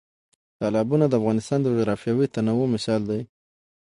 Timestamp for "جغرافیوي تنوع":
1.75-2.65